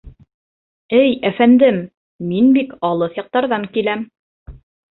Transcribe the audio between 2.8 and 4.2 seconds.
алыҫ яҡтарҙан киләм.